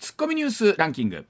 [0.00, 1.26] ツッコミニュースランキング。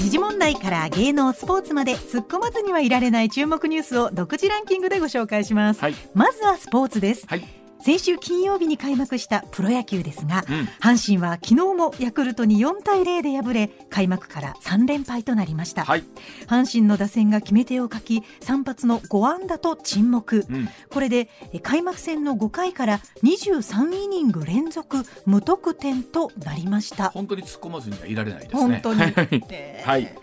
[0.00, 5.94] 時事問題から芸能スポーツまで突っ込まずにはいられない注目ニュースを独自ランキングでご紹介します、はい。
[6.14, 7.26] まずはスポーツです。
[7.26, 10.68] はい先週金曜日に開幕したプロ野球ですが、うん。
[10.78, 16.04] 阪神は昨日もヤクルトに4対0で敗れ開幕から3連敗となりました、はい、
[16.48, 27.08] 阪神の打線が決め手を欠き3発の5安打と沈黙、うん、これでえ開幕戦の5回から23イニング連続無得点となりました。
[27.08, 28.60] 本当に突っ込まずにはいられないですね。
[28.60, 29.30] 本当に、 はい。
[29.48, 30.14] ねはい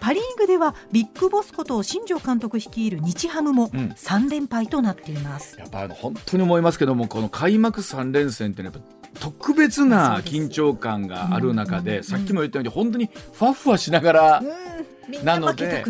[0.00, 3.90] パ・リーグではビッグボスこと新庄監督率いる日ハムもうん。
[3.90, 14.42] 3連敗となっています、やっぱあの本当に思いますけどもこの開幕3連戦っていうのはやっぱ特別な緊張感がある中で、さっきも言ったように本当にふわふわしながら、
[15.22, 15.84] なので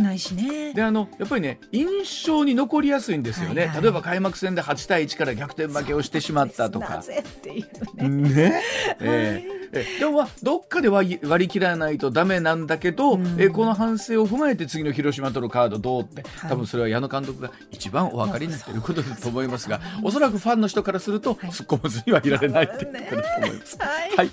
[0.74, 3.82] であのやっぱりね印象に残りやすいんですよね、はいはい。
[3.82, 7.02] 例えば開幕戦で8対1から逆転負けをしてしまったとか。
[7.96, 8.62] ね、ね。
[9.00, 13.36] えええでもまあどっかで割り割り切らないとダメなんだけど、うん。
[13.40, 16.22] えこの反省を踏まえて次の広島とのカードどうって。
[16.22, 16.50] はい。
[16.50, 21.50] 多分それは矢野監督が一番お分かりになっていることだと思いますが おそらくファンの人からするとはい。
[21.50, 23.76] 突っ込まずにはいられないっていうことだと思います。
[23.78, 24.16] はい。
[24.16, 24.30] はい、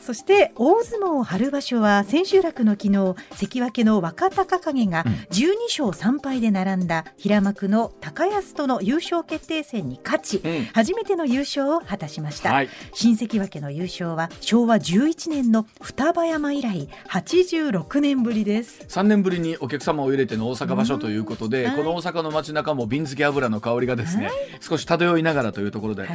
[0.00, 5.12] そして大相撲春場所は千秋楽の昨日関脇の若隆景がうん。
[5.30, 10.64] 12勝3敗で並んだ平幕の高安との優勝決定戦に勝ち、うん。
[10.72, 12.68] 初めての優勝を果たしました、はい。
[12.92, 18.84] 新関脇の優勝は昭和11年の双葉山以来86年ぶりです。
[18.88, 21.76] 3年ぶりにお客様を入れての大阪場所ということで、はい。
[21.76, 26.08] この大阪の街中も瓶漬け油の香りがですね、少し漂いながらというところで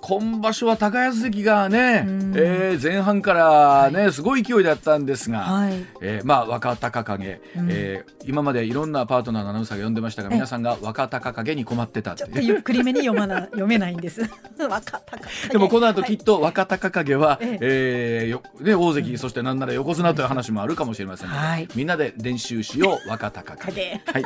[0.00, 2.32] 今場所は高安関がね、うん。
[2.36, 5.72] えー前半からね、すごい勢いだったんですが、はい。
[6.00, 7.68] えーまあ若隆景、うん。
[7.70, 14.22] えー今までいろんなパートナーのアナウンサーが呼んでましたが、皆さんが若隆景に困ってたってちょっとゆっくりめに読まな読めないんです。
[14.58, 15.48] 若隆景。
[15.50, 17.58] でもこの後きっと若隆景は、え。
[17.60, 23.72] えーよね、大関、そしてなんなら横綱という話もあるかもしれませんので、はいみんなで練習しよう若隆景。
[23.72, 24.22] 影はい、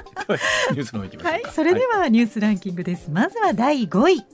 [0.73, 1.49] ニュースの方行きましょうか。
[1.49, 3.11] はい、それではニュースランキングです。
[3.11, 4.25] まずは第5位。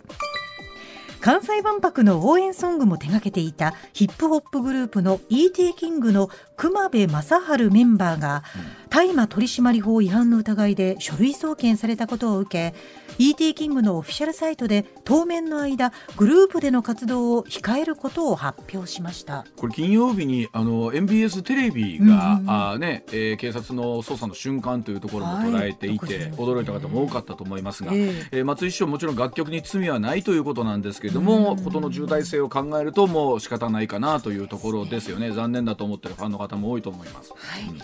[1.20, 5.72] 関西万博の応援ソングも手掛けていたヒップホップグループの E.T.
[5.72, 8.42] キングの熊部正治メンバーが
[8.90, 12.74] 大麻取締法違反の疑いで書類送検されたことを受け
[13.18, 13.54] E.T.
[13.54, 19.44] キングのオフィシャルサイトで当面の間グループでの活動を控えることを発表しました。
[19.56, 22.50] これ金曜日にあの MBS テレビが、うんうんうん。
[22.50, 28.38] あーねえー警察の捜査の瞬間というところも捉えていて、はい驚いた方も多かったと思いますが、ええ。
[28.38, 35.32] えー松井市長もちろん楽曲に罪はないということなんですけれども、うんの重大性を考えるともう仕方ないかなというところですよね。
[35.32, 37.32] 残念だと思ってるファンの方も多いと思います。
[37.68, 37.78] うん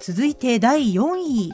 [0.00, 1.52] 続いて第4位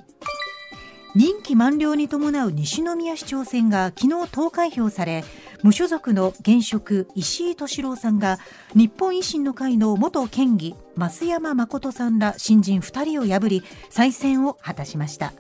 [1.17, 5.25] 任期満了に伴う西宮市長選が昨日投開票され
[5.63, 8.39] 無所属の現職石井敏郎さんが
[8.75, 15.33] 日本維新の会の元県議増山誠さんら新人2人を破り再選を果たしました。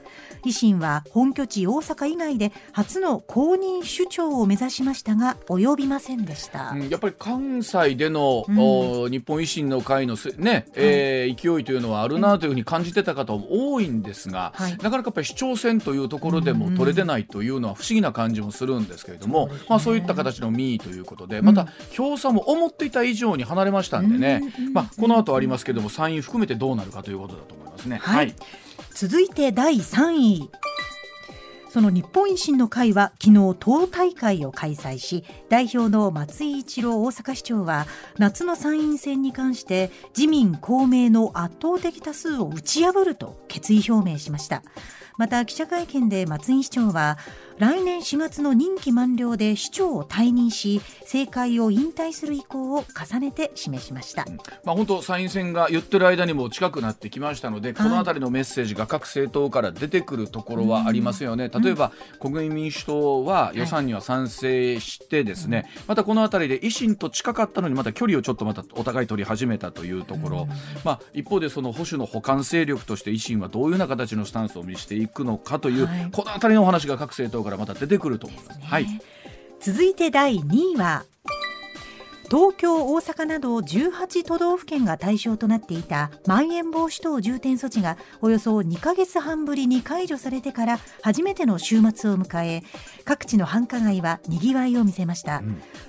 [0.45, 8.59] 維新は本拠地大阪以外で初の公認首長を目指しましたが及びませんでした、うんやっぱり関西での、うん。
[8.59, 14.73] お日本維新の会のせ、ねえー勢いというのはあるなというふうに感じてた方も多いんですが、はい。
[14.73, 19.67] なかなかやっぱり市長選というところでも取れてないというのは不思議な感じもするんですけれども、そうですね。
[19.71, 24.73] まあ、そういった形の民意ということでまた票差も思っていた以上に離れましたんでね、うん。
[24.73, 27.99] まあ、この後ありますけども参院含めてどうなるかということだと思いますね。
[28.03, 28.35] はい
[29.01, 30.51] 続いて第3位。
[31.71, 37.87] その日本維新の会は昨日党大会を開催し代表の松井一郎大阪市長は
[38.19, 44.63] 夏の参院選に関して自民公明の圧倒的多数を打ち破ると決意表明しました。
[45.19, 47.19] また記者会見で松井市長は
[47.59, 54.25] 来年4月の任期満了で市長を退任し政界を引退する意向を重ねて示しました。
[54.65, 61.51] まあ、本当参院選が言ってる間にも近くなってきましたので、この辺りのメッセージが各政党から出てくるところはありますよね。
[61.51, 70.49] 例えば、国民民主党は予算には賛成してですね、またこの辺りで維新と近かったのにまた距離をちょっとまたお互い取り始めたというところ、
[70.83, 78.61] まあ、一方でその保守の補完勢力として維新はどういうような形のスタンスを見せていくのかという、はいこの辺りのお話が各政党からまた出てくると思います。
[78.61, 78.87] はい。
[79.61, 81.05] 続いて第2位は
[82.31, 92.63] 東京、大阪など18都道府県が対象となっていたまん延防止等重点措置がおよそ2ヶ月半ぶりに解除されてから初めての週末を迎え
[93.05, 95.43] 各地の繁華街はにぎわいを見せました、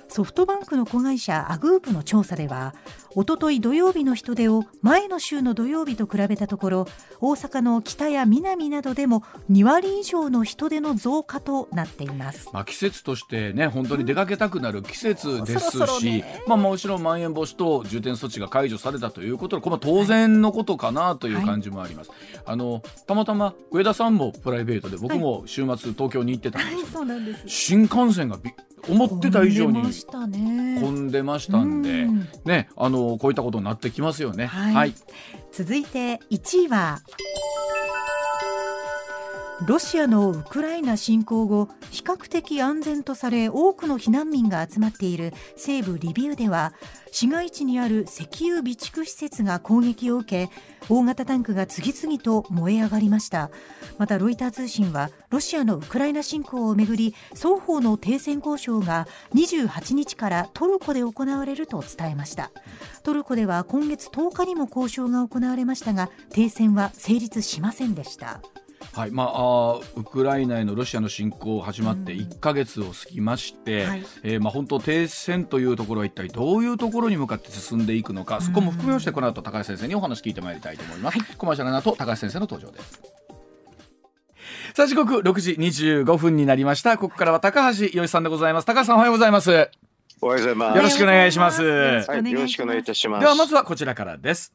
[0.08, 2.74] ソフトバンクの子会社アグープの調査では
[3.14, 6.86] おととい土曜日の人出を前の週の土曜日と比べたところ
[7.20, 22.10] 大阪の北や南などでも2割以上の人出の増加となっています、まあ、季節としてね本当に出かけたくなる季節ですし、まあ、もちろんまん延防止等重点措置が解除されたということでこれは当然のことかなという感じもあります、
[22.46, 27.42] あのたまたま上田さんもプライベートで僕も週末東京に行ってたんですけど、そうなんです。
[27.46, 28.52] 新幹線がび
[28.88, 32.28] 思ってた以上に混んでましたんでましたんで、うん。
[32.44, 34.46] ね、あのこういったことになってきますよね。
[34.46, 34.94] はい。
[35.52, 37.00] 続いて1位は
[39.64, 46.72] ロシアのウクライナ侵攻後比較的安全とされ多くの避難民が集まっている西部リビウでは
[47.12, 50.52] 市街地にある石油備蓄施設が攻撃を受け
[50.88, 53.50] 大型タンクが次々と燃え上がりました。
[53.98, 62.50] またロイター通信はロシアのウクライナ侵攻をめぐり双方の停戦交渉が28日からトルコで行われると伝えました。
[63.04, 68.40] トルコでは今月10日にも交渉が行われましたが停戦は成立しませんでした。
[68.94, 69.10] はい。
[69.10, 74.04] まあ、ウクライナへのロシアの侵攻始まって1か月を過ぎまして、はい。
[74.22, 81.18] えーまあ、本当、停戦というところは一体どういうところに向かって進んでいくのか、そこも含めまして、この後高橋先生にお話聞いてまいりたいと思います。
[81.38, 83.00] コマーシャルの後高橋先生の登場です。
[84.74, 86.98] さあ時刻6時25分になりました。
[86.98, 88.64] ここからは高橋洋一さんでございます。
[88.66, 89.50] 高橋さんおはようございます。
[90.20, 90.76] おはようございます。
[90.76, 91.62] よろしくお願いします。
[91.62, 93.20] はい、よろしくお願いいたします。
[93.20, 94.52] ではまずはこちらからです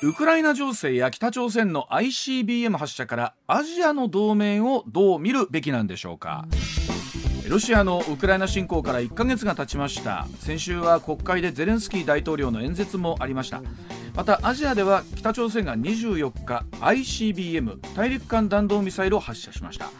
[0.00, 6.46] ウクライナ情勢や北朝鮮の ICBM 発射からアジアの同盟をどう見るべきなんでしょうか。
[7.48, 10.28] ロシアのウクライナ侵攻から1ヶ月が経ちました。
[10.38, 13.60] 先週は国会でゼレンスキー大統領の演説もありました。
[14.14, 19.90] またアジアでは北朝鮮が24日 ICBM 大陸間弾道ミサイルを発射しました。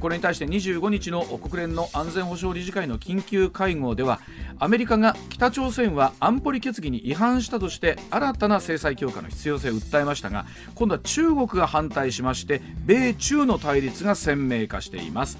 [0.00, 4.20] これに対して25日の国連の安全保障理事会の緊急会合では
[4.62, 15.36] アメリカが北朝鮮は安保理決議に違反したとして新たな制裁強化の必要性を訴えましたが今度は中国が反対しまして米中の対立が鮮明化しています。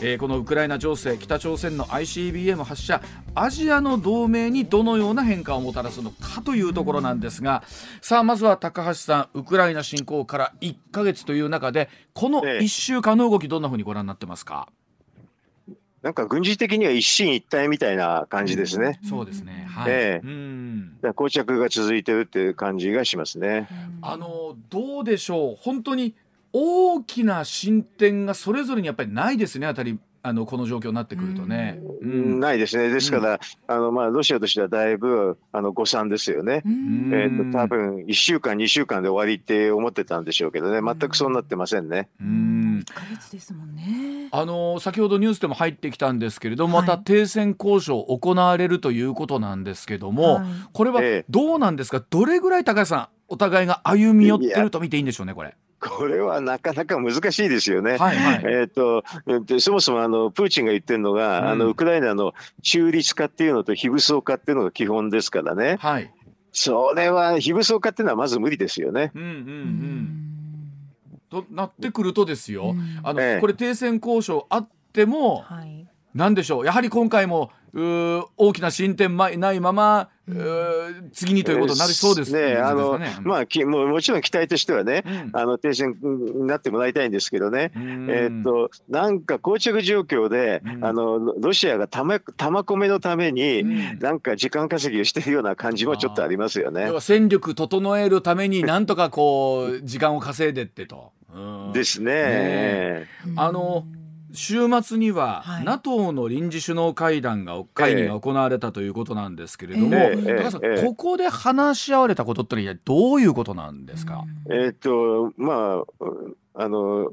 [0.00, 3.00] えーこのウクライナ情勢北朝鮮の ICBM 発射
[3.36, 7.62] アジアの同盟にどのような変化をもたらすのかというところなんですが
[8.00, 12.58] さあまずは高橋さんウクライナ侵攻から1ヶ月という中でこのええ。
[12.58, 14.68] 1週間の動きどんなふうにご覧になってますか、
[16.04, 19.00] なんか軍事的には一進一退みたいな感じですね。
[19.08, 19.66] そうですね。
[19.70, 20.26] はい、ええ。
[20.26, 20.98] うん。
[21.16, 23.68] 膠着が続いてるっていう感じがしますね。
[24.02, 25.56] あのどうでしょう。
[25.58, 26.14] 本当に
[26.52, 31.80] 大きな進展がそれぞれにやっぱりないですねあたりあのこの状況になってくるとね。
[32.00, 32.88] うんないですね。
[32.88, 36.62] ですから、あのまあロシアとしてはだいぶあの誤算ですよね。
[36.64, 40.80] うんえっ、と多分一週間二週間で終わりって思ってたんでしょうけどね。
[40.82, 42.08] 全くそうなってませんね。
[42.20, 52.02] うん1ヶ月ですもんねあの先ほどニュースでも入ってきたんですけれども、はいまた停戦交渉行われるということなんですけども、はいこれはええどうなんですか？
[52.10, 55.54] どれぐらい高橋さんお互いが歩み寄ってると見ていいんでしょうねこれ。
[55.84, 57.98] これはなかなか難しいですよね。
[57.98, 58.42] はいはい。
[58.44, 59.04] えー、と
[59.44, 62.32] でそもそもあのプーチンが言ってるのが、うんあのウクライナの
[62.62, 66.10] 中立化っていうのと非武装化っていうのが基本ですからね、はい。
[66.52, 69.12] それは非武装化っていうのはまず無理ですよね。
[69.14, 69.30] うんうんう。
[69.30, 70.20] うん
[71.30, 80.08] となってくるとですよ、うんあの、ええこれ停戦交渉あっても、はいなんでしょうやはり今回も大きな進展まないまま、
[81.12, 82.56] 次にということになりそうですね。
[82.56, 85.30] あのまあきもうもちろん期待としてはね、うん。
[85.32, 87.72] あの停戦になってもらいたいんですけどね。
[87.76, 88.08] うん。
[88.08, 90.84] えーっとなんか膠着状況で、うん。
[90.84, 93.98] あのロロシアが玉玉込めのために、うん。
[93.98, 96.90] なんか時間稼ぎをしてるような感じもちょっとありますよね。
[97.00, 101.12] 戦力整えるためになんとかこう時間を稼いでってと。
[101.34, 101.38] う
[101.70, 101.72] ん。
[101.72, 102.12] ですね。
[102.14, 103.84] ねあの
[104.34, 105.64] 週末には、はい。
[105.64, 110.36] NATO の臨時首脳会談が会議が行われたということなんですけれども、ええ。
[110.36, 110.82] 高橋さん、ええ。
[110.82, 116.04] ここで話し合われたことってのはどういうことなんですか、えーっとまあ
[116.56, 117.10] あの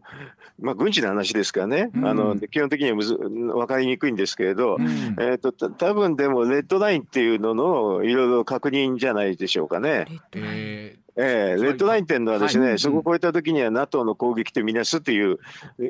[0.60, 2.08] まあ軍事の話ですからね、うん。
[2.08, 4.88] あの基本的にはむず分かりにくいんですけれど、うん。
[5.20, 10.06] えーっとた多分でもレッドラインっていうののいろいろ確認じゃないでしょうかね。
[10.34, 12.80] ええーレッドラインっていうのはですね、はい。
[12.80, 15.40] そこを越えた時には NATO の攻撃とみなすという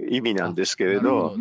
[0.09, 1.35] 意味なんですけーれど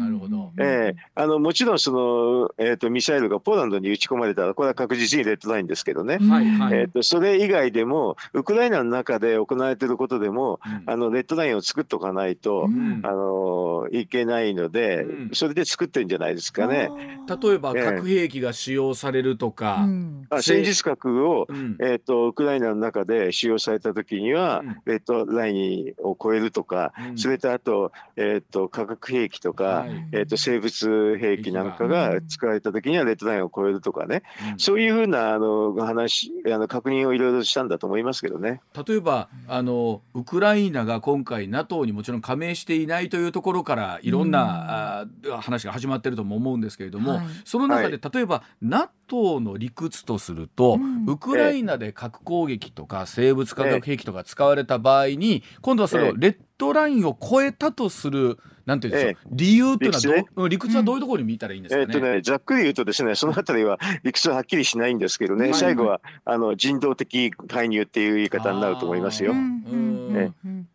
[1.39, 6.75] もちろんその、えー、とミサイルがポーランドに撃ち込まれたらこれは確実にレッドラインですけどね、はいはい。
[6.75, 10.83] えー、とそれ以外でもウクライナの中で行われていることでもうん。
[10.87, 13.01] あのレッドラインを作っておかないと、うん。
[13.05, 15.31] あのいけないので、うん。
[15.33, 16.91] それで作ってるんじゃないですかね。
[17.29, 17.85] 例えばええ。
[17.85, 19.87] 核兵器が使用されるとか、
[20.31, 21.77] あ戦術核を、うん。
[21.81, 24.77] えー、とウクライナの中で使用さされた時には、うん。
[24.85, 27.19] レッドラインを超えるとか、うん。
[27.19, 29.91] それとあと,、えー、と化学兵器とか、はい。
[30.13, 34.23] えー、と生物兵器なんかが使われた時にはレッドラインを超えるとかね、
[34.57, 38.61] そういうふうなあの話あの確認をいろいろしたんだと思いますけどね。
[38.87, 47.27] 例えばあのウクライナが今回 NATO にもちろん加盟していないというところからいろんな、あー話が始まってるとも思うんですけれども、はい。
[47.45, 51.05] その中で、は例えば NATO の理屈とすると、うん。
[51.07, 56.11] ウクライナで核攻撃とか生物化学兵器とか使われた場合に、今度はそれええ。
[56.11, 61.87] をレッドラインを超えたとするなんていうんでしょう、え理由っていうのはどう理屈はどういうところに見たらいいんですかね？
[61.89, 69.33] えーとね、ざっくり言うとですねそのあたりは理屈ははっきりしないんですけどね、はい最後はあの人道的介入っていう言い方になると思いますよ。
[69.33, 69.39] あー。
[69.39, 70.07] うん。
[70.09, 70.17] うん。
[70.17, 70.67] えうん。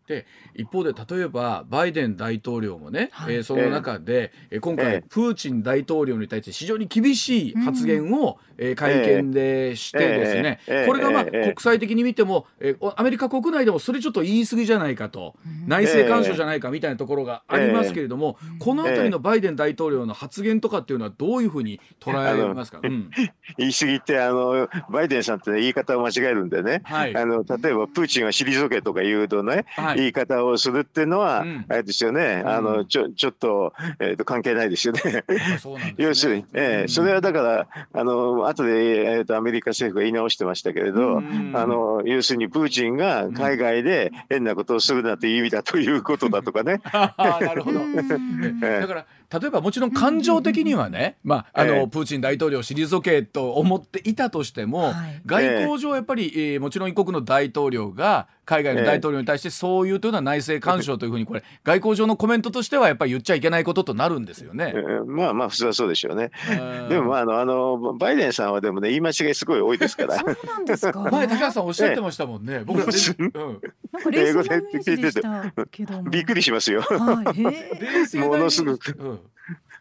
[0.54, 3.34] 一方で例えばバイデン大統領もね、はい。
[3.34, 5.04] えーその中で、えー今回、ええ。
[5.08, 11.42] プーチン大統領に対して非常に厳しい発言を、えー会見でしてですね、これがまあ、ええ。
[11.54, 15.34] 国際的に見ても、えーアメリカ国内でもそれちょっと言い過ぎじゃないかと、
[15.82, 23.10] 内政干渉じゃないかみたいなところがありますけれども、この辺りのバイデン大統領の発言とかっていうのはどういうふうに捉えますか、うん。
[23.58, 27.16] 言い過ぎってあのバイデンさんって、ね、言い方を間違えるんでね、はい。
[27.16, 29.96] あの例えばプーチンは退けとか言うとね、はい。
[29.98, 31.64] 言い方をするっていうのは、うん。
[31.68, 32.64] あれですよね、あうん。
[32.64, 35.00] のちょちょっと,、えー、と関係ないですよね。
[35.06, 35.94] ね。
[35.96, 36.84] 要するに、えうん。
[36.84, 46.80] ーそれはだから、あの後で、えー、とアメリカ政府が言い直してましたけれど、うんあの要するにプーチンが海外で変なことをするなという意味だということだとかね。
[46.94, 47.80] なるほど。
[47.80, 64.78] だから例えばもちろん感情的にはね、まああの、ええプーチン大統領を退けと思っていたとしても、はい外交上やっぱり、えーもちろん一国の大統領が海外の大統領に対してそういうというのは内政干渉というふうにこれ外交上のコメントとしてはやっぱり言っちゃいけないこととなるんですよねえ。
[64.78, 66.30] ーまあまあ普通はそうでしょうね。
[66.50, 70.14] うんでもまああのあのバイデンさんはでもね言い間違いすごい多いですから。
[70.16, 71.00] そうなんですか？
[71.10, 72.62] 前高橋さんおっしゃってましたもんね。
[72.64, 73.60] 僕ら全然、うん、
[73.92, 76.10] なんか冷静なイメージでしたけども。
[76.10, 76.82] びっくりしますよ。
[76.82, 78.16] はい。
[78.18, 79.15] ものすごくうん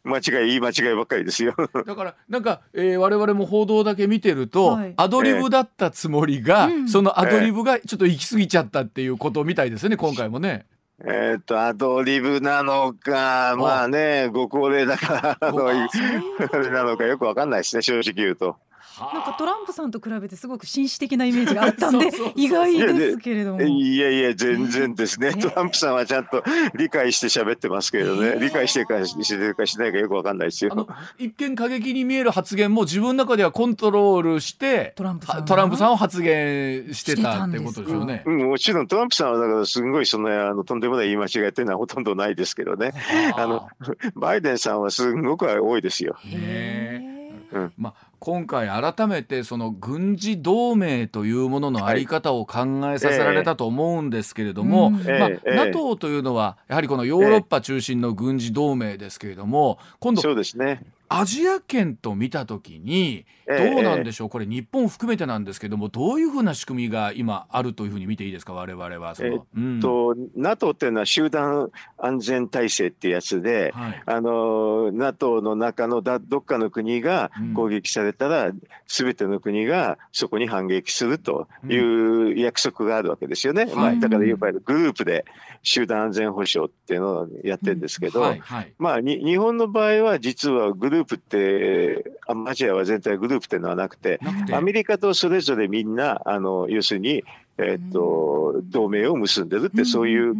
[0.05, 1.55] 間違い言い間違いばっかりですよ。
[1.85, 10.65] だからなんか、えー、我々も報道だけ見てると、はいアドリブだったつもりが、うんそのアドリブがちょっと行き過ぎちゃったっていうことみたいですよね今回もね。
[11.03, 18.55] えっとアドリブなのかまあねご高齢だからあのごあれなのかよくわかんないですね正直言うと。
[18.99, 23.61] なんかトランプさんと比べてすごく紳士的なイメージがあったんで 意外ですけれども。
[23.61, 26.43] いやいや全然ですね、えートランプさんはちゃんと
[26.75, 28.39] 理解して喋ってますけどね、えー。
[28.39, 30.87] 理解してるかしてるかしないかよくわかんないですあのよ。
[31.17, 38.23] 一見過激に見える発言も自分の中ではコントロールしてトランプさんトランプさんを発言してたってことでしょうね。
[38.25, 42.93] うん、もちろんトランプさんはだからすごいそのあのとんでもない言い間違いっていうのはほとんどないですけどね。
[43.35, 43.45] あ。
[43.45, 43.67] の
[44.15, 46.15] バイデンさんはすごく多いですよ。
[46.25, 47.14] へー
[47.55, 54.93] へまあ、今回改めてその軍事同盟というもののあり方を考えさせられたと思うんですけれども、うん。
[54.93, 55.55] まあええ。
[55.55, 60.81] NATO というのはやはりこのヨーロッパ中心の軍事同盟ですけれども今度そうですね。
[61.07, 64.29] アジア圏と見た時にどええうなんでしょう？
[64.29, 68.53] これ日本含めてなんですけどもどういうふうな仕組みが今あるというふうに見ていいですか？
[68.53, 69.79] 我々はその、えうん。
[69.79, 74.03] と NATO っていうのは集団安全体制っていうやつで、はい。
[74.05, 77.53] あの NATO の中のだどっかの国がうん。
[77.53, 78.51] 攻撃されたら、
[78.88, 83.65] すべての国がそこに反撃するという約束があるわけですよね。
[83.65, 85.25] まあ、はいだからいわゆるグループで
[85.62, 88.35] 集団安全保障っていうのをやってるんですけど、
[88.77, 94.55] まあ、に日本の場合は実はグループってあアジアは全体グループっていうのはなくてなくて。
[94.55, 97.23] アメリカとそれぞれみんなあの要するに、
[97.57, 100.35] えっと同盟を結んでるってそういう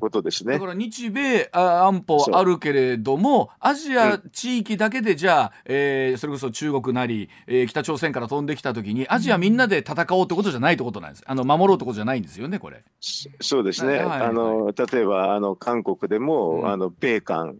[0.00, 0.54] ことですね。
[0.54, 0.66] だか。
[0.66, 11.24] ら日米あ安保あるけれどもアジア地域だけでじゃあ、えーそれこそ中国なり、えー北朝鮮から飛んできた時にアジアみんなで戦おうってことじゃないってことなんです。
[11.26, 12.82] あの守ろうってことじゃないんですよねこれ。
[13.00, 13.98] そそうですね。
[13.98, 16.68] はいあの例えばあの韓国でも、うん。
[16.68, 17.56] あの米韓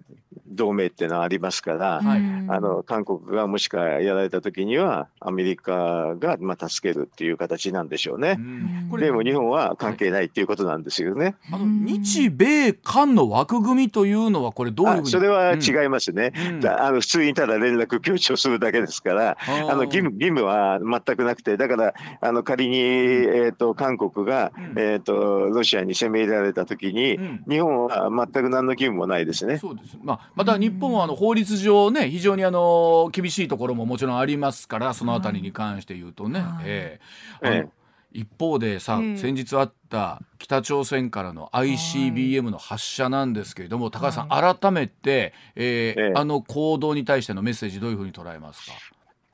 [0.49, 2.21] 同盟っていうのはありますから、はい。
[2.49, 8.37] あの韓国がもしかやられた時にはアメリカがまあ助けるっていう形なんでしょうね。
[8.39, 8.43] う。
[8.43, 11.37] んでも日本は関係ないっていうことなんですよね。
[11.53, 15.63] あの日米韓の枠組みというのはこれどういうそれはうん。
[15.63, 16.33] 違いますね。
[16.35, 16.61] うん。
[16.61, 24.75] だあの普通にただ連絡強調するだけですから、あの義務義務は全くなくて、だからあの仮に、えー、と韓国が、うん。
[24.77, 27.45] えー、とロシアに攻め入れられた時に、うん。
[27.49, 29.59] 日本は全く何の義務もないですね。
[29.59, 36.65] そうです、まあ、また日本はあの法律上ね非常にあの厳しいところももちろんありますからそのあたりに関して言うとね、はい。
[36.67, 37.01] え
[37.43, 37.47] え。
[37.47, 37.69] あのえ
[38.13, 46.13] 一方でさ、ええ先日あった北朝鮮からの ICBM の発射なんですけれども、高橋さん、は改めて、えーええ。
[46.15, 48.73] あの行動に対してのメッセージどういうふうに捉えますか？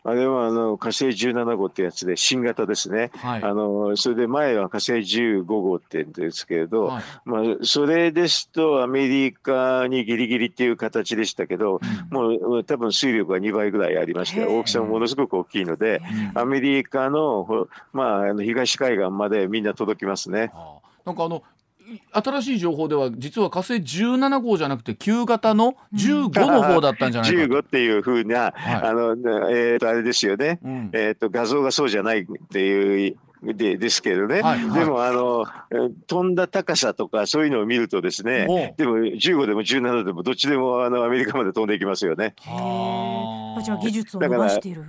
[0.05, 11.81] あれはあの火星17号ってやつで新型ですね、はい、あのそれで前は火星15号って言うんですけれど、はい、まあ、それですとアメリカにギリギリっていう形でしたけど、
[12.11, 16.03] うん、もう多分水力が2倍ぐらいありまして大きさもものすごく大きいので
[16.35, 20.53] アメリカの,、まあ、あの東海岸までみんな届きますね。
[21.05, 21.43] なんかあの
[22.13, 29.13] 新しい情報では実は火星17号じゃなくて旧型の15の方だったんじゃないか15っていうふうな、はい、あの
[29.51, 35.45] えー、とあれですよね、うん、えー、と画像がそうじゃないっていうでですけどね、はいはい、でもあの
[36.07, 38.75] 飛んだ高さとかそういうのを見るとですね。
[38.77, 42.35] でも15でも17でもどっちでもあのアメリカまで飛んでいきますよね。
[42.39, 43.63] はあ。
[43.63, 44.85] じゃあ技術を伸ばしている。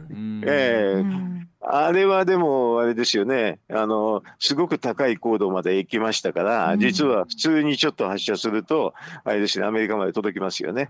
[0.46, 1.33] ええー
[1.66, 3.60] あれはでもあれですよね。
[3.70, 8.94] あのすごく高い高度まで行きましたから、うん、実は普通にちょっと発射すると
[9.24, 10.90] あれですねアメリカまで届きますよね。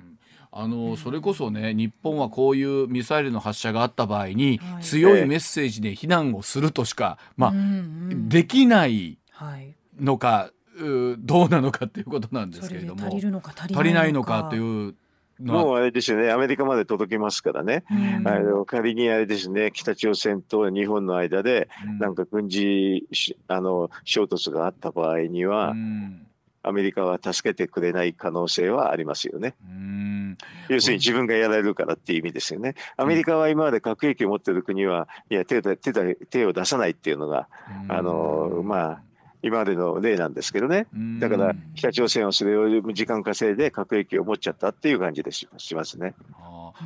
[0.51, 7.53] あのそれこそね日本はこういうミサイルの発射があった場合に、はい、強いメッセージで非難をするとしか、まあ、
[8.29, 9.17] できない
[9.99, 13.07] のか、うどうなのかっていうことなんですけれども。
[13.07, 13.21] 足
[13.83, 14.95] りないのかという
[15.43, 17.83] もうあれですよね、アメリカまで届きますからね、
[18.25, 21.69] あの仮にあれですね、北朝鮮と日本の間で、
[21.99, 23.07] なんか軍事
[23.47, 25.73] あの衝突があった場合には、
[26.63, 29.55] アメリカは助けてくれない可能性はありますよね。
[30.69, 32.75] 要するに自分がやられるからっていう意味ですよね。
[32.95, 37.49] アメリカは今まで核兵器を持っている国は、いや手手手を出さないっていうのが、
[37.89, 39.01] あのまあ、
[39.43, 40.87] 今までの例なんですけどね、
[41.19, 46.15] だから北朝鮮はそれを時間稼いで核兵器を持っちゃったっていう感じでしますね。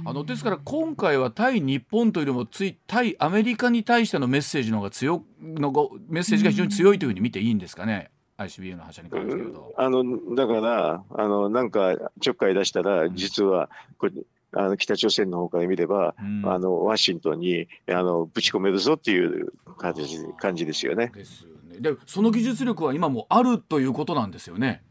[0.04, 5.72] あのですから今回は対日本というよりもつい対アメリカに対してのメッセージの方が強の
[6.10, 8.10] メッセージが非常に強いというふうに見ていいんですかね
[8.40, 9.74] ？ICBM の発射に関して言うと。
[9.78, 14.14] あのだからあのなんかちょっかい出したら実はこれ
[14.54, 20.04] あの北朝鮮の方から見れば、うん、あのワシントンにあのぶち込めるぞっていう感じ
[20.40, 21.12] 感じですよね。
[21.14, 21.46] です
[21.80, 24.84] でその技術力は今もあるということなんですよね。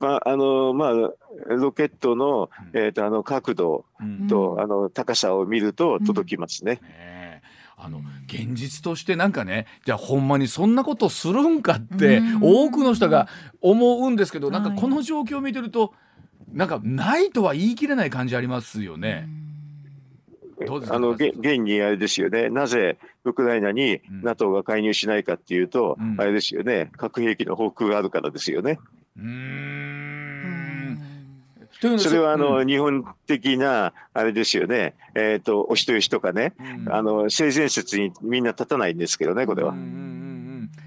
[0.00, 0.92] まああのまあ、
[1.48, 3.84] ロケットの,、えーと、あの角度
[4.30, 6.80] と、うん、あの高さを見ると届きますね。
[6.82, 7.20] うん。
[7.82, 13.26] あの現実としてなんかねじゃあほんまにそんなことするんかって多くの人が
[13.62, 15.94] 思うんですけどなんかこの状況を見てると
[16.52, 19.28] なんかないとは言い切れない感じありますよね。
[20.90, 28.78] あの現にあれですよね、なぜウクライナに NATO が介入しないかっていうと、うん、あれですよね、核兵器の報復があるからですよね。
[29.16, 30.00] うん。
[31.98, 39.74] それはあの、うん、日本的なあれですよね、えーと、お人よしとかね、うん、あの性善説にみんな立たないんですけどね、これは。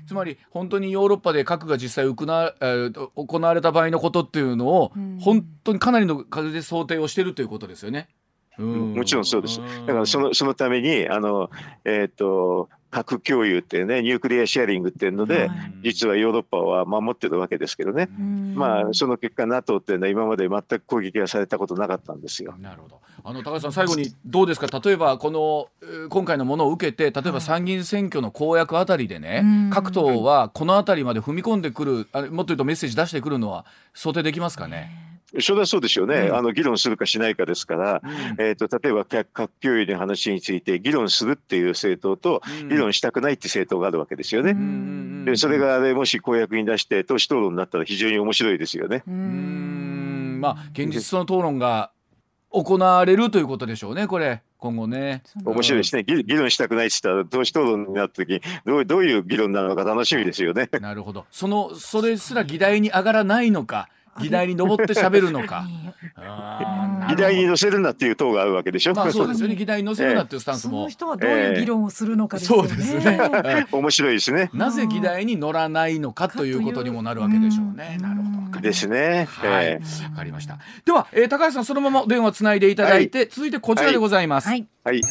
[0.06, 8.10] つまり本当にヨーロッパで核が実際行わ,、えー、行われた場合のことっていうのを、本当にかなりの数で想定をしているということですよね。
[8.58, 9.60] もちろんそうです。
[9.88, 11.50] だからそのそのためにあの、
[11.86, 18.08] えーと、核共有っていうねニュークリアシェアリングっていうので、はい、実はヨーロッパは守ってるわけですけどね、
[18.56, 22.56] まあその結果 NATO っていうのは今まで全く攻撃がされたことなかったんですよ。
[22.60, 23.02] なるほど。
[23.26, 24.68] あの高橋さん最後にどうですか？
[24.84, 25.70] 例えばこの
[26.10, 35.13] 今回のものを受けて例えば参議院選挙の公約あたりでね、各党はこのあたりまで踏み込んでくるあもっと言うとメッセージ出してくるのは想定できますかね？
[35.40, 44.54] それはそうですよね、うん、あの議論するかしないかですから、うん、えーと、例えば核共有の話について議論するっていう政党と、議論したくないっていう政党があるわけですよね。
[45.26, 49.04] でそれが、ね、もし公約に出して党首討論になったら非常に面白いですよね。
[49.08, 51.92] うんまあ、現実の討論が
[52.52, 54.42] 行われるということでしょうね、これ。
[54.58, 55.24] 今後ね。
[55.44, 56.04] 面白いですね。
[56.04, 60.70] 議論したくないって言ったら、党首討論になった時どうどういう議論なのか楽しみですよね。
[60.80, 61.26] なるほど。
[61.32, 63.90] その、それすら議題に上がらないのか。
[64.20, 65.66] 議題に上って喋るのか。
[67.10, 68.94] 議題に乗せるなっていう党があるわけでしょ。
[68.94, 69.56] まあそうですよね。
[69.56, 70.72] 議題に乗せるなっていうスタンスも。
[70.72, 72.70] その人はどういう議論をするのかですよね。
[72.70, 73.68] そうですね。
[73.72, 74.50] 面白いですね。
[74.54, 77.98] なぜ議題に乗らないのかということにもなるわけでしょうね。
[78.02, 78.44] なるほど。
[78.62, 79.28] ですね。
[79.30, 79.74] はい。
[79.74, 79.80] わ
[80.16, 80.58] かりました。
[80.86, 84.48] では、えー、高橋さんそのまま電話つないでいただいて、続いてこちらでございます。
[84.48, 84.66] はい。
[84.84, 85.02] はい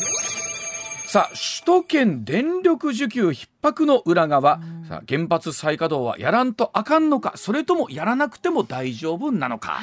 [1.13, 9.83] さあ首都圏電力需給逼迫の裏側、さあ原発再稼働はやらんとあかんのかそれともやらなくても大丈夫なのか。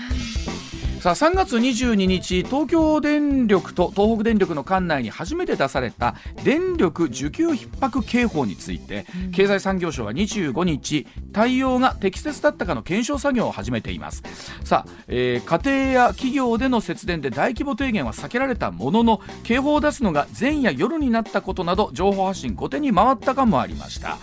[1.00, 14.24] さあ3月22日東京電力と東北電力の管内に初めて出された電力需給逼迫警報について、経済産業省は25日対応が適切だったかの検証作業を始めています。
[14.66, 24.18] さあ、えー、家庭や企業での節電で大規模低減は避けられたものの警報を出すのが前夜夜になったことなど情報発信後手に回った感もありました。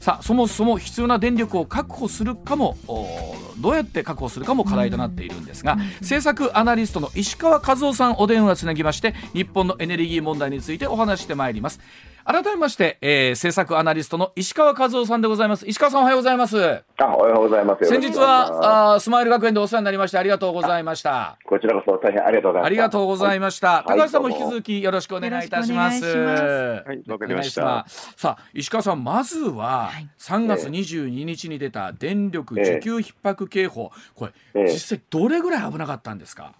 [0.00, 2.76] さあそもそも必要な電力を確保するかも
[3.58, 11.80] どうやって確保するかも課題となっているんですが、政策アナリストの石川和夫さんお電話つなぎまして日本のエネルギー問題についてお話してまいります
[12.30, 15.66] 改めまして、えー、政策アナリストの石川和夫さんでございます。
[15.66, 16.56] 石川さんおはようございます。
[16.62, 17.84] あおはようございます。
[17.84, 21.38] 先日はあスマイル学園でお世話になりましてありがとうございました。
[21.44, 22.66] こちらこそ大変ありがとうございます。
[22.66, 26.04] ありがとうございました、はい、高橋さんも引き続きよろしくお願いいたします。
[26.06, 29.90] はいわかりましたさあ石川さんまずは
[30.20, 33.90] 3月22日に出た電力需給逼迫警報。
[34.14, 36.52] これ、実際どれぐらい危なかったんですか？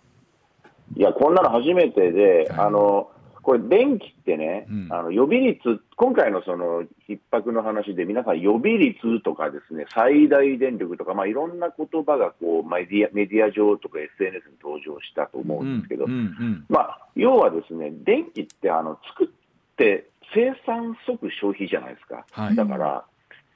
[0.96, 3.08] いやこんなの初めてで、はい、あの
[3.42, 19.28] これ、電気ってね、うん、あの予備率、今回のその逼迫の話で、皆さん、予備率とかですね、最大電力とか、まあ、いろんな言葉がこうメディアメディア上とか SNS に登場したと思うんですけど、うんうんうん、まあ、要はですね、電気ってあの作っ
[19.76, 22.24] て生産即消費じゃないですか。
[22.32, 23.04] はい、だから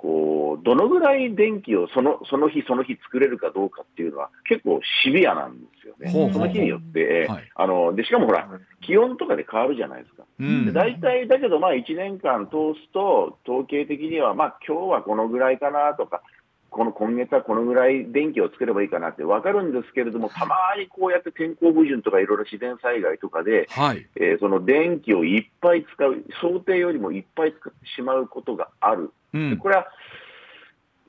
[0.05, 8.47] こうどのぐらい電気をそのその日その日作れるかどうかっていうのは結構シビアなんですよね、その日によって、はい、あのでしかもほら、
[8.83, 16.21] 気温とかで変わるじゃないですか、うん、で大体だけど、まあ、1年間通すと、統計的には、まあ今日はこのぐらいかなとか、
[16.75, 29.13] この今月はこのぐらい電気をつければいいかなって分かるんですけれども、たまにこうやって天候不順とかいろいろ自然災害とかで、はい、えー、その電気をいっぱい使う、想定よりもいっぱい使ってしまうことがある。
[29.33, 29.87] うん、これは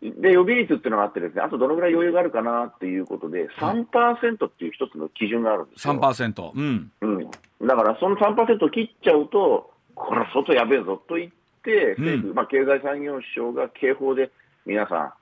[0.01, 5.95] で予備率っていうのがあって、ですねあとどのぐらい余裕があるかなっていうことで、3%っていう一つの基準があるんですよ。
[5.95, 6.91] 3%、うん。
[7.01, 11.31] うん、だからその3%を切っちゃうと、これ、外やべえぞと言っ
[11.63, 14.29] て、政府、うん、まあ、経済産業省が警報で
[14.65, 15.13] 皆さん、